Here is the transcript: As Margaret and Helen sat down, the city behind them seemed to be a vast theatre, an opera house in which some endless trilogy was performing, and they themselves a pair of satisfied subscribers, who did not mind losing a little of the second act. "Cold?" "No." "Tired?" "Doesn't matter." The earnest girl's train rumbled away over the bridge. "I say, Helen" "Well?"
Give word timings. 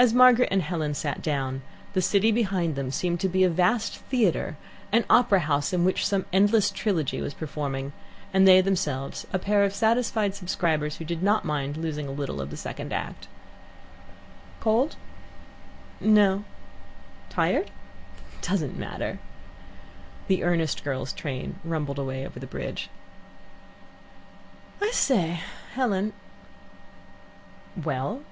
As 0.00 0.14
Margaret 0.14 0.48
and 0.50 0.62
Helen 0.62 0.94
sat 0.94 1.20
down, 1.20 1.60
the 1.92 2.00
city 2.00 2.32
behind 2.32 2.74
them 2.74 2.90
seemed 2.90 3.20
to 3.20 3.28
be 3.28 3.44
a 3.44 3.50
vast 3.50 3.96
theatre, 4.08 4.56
an 4.92 5.04
opera 5.10 5.40
house 5.40 5.74
in 5.74 5.84
which 5.84 6.06
some 6.06 6.24
endless 6.32 6.70
trilogy 6.70 7.20
was 7.20 7.34
performing, 7.34 7.92
and 8.32 8.48
they 8.48 8.62
themselves 8.62 9.26
a 9.34 9.38
pair 9.38 9.62
of 9.62 9.74
satisfied 9.74 10.34
subscribers, 10.34 10.96
who 10.96 11.04
did 11.04 11.22
not 11.22 11.44
mind 11.44 11.76
losing 11.76 12.08
a 12.08 12.12
little 12.12 12.40
of 12.40 12.48
the 12.48 12.56
second 12.56 12.94
act. 12.94 13.28
"Cold?" 14.58 14.96
"No." 16.00 16.44
"Tired?" 17.28 17.70
"Doesn't 18.40 18.78
matter." 18.78 19.18
The 20.28 20.44
earnest 20.44 20.82
girl's 20.82 21.12
train 21.12 21.56
rumbled 21.62 21.98
away 21.98 22.24
over 22.24 22.40
the 22.40 22.46
bridge. 22.46 22.88
"I 24.80 24.92
say, 24.92 25.42
Helen" 25.74 26.14
"Well?" 27.84 28.22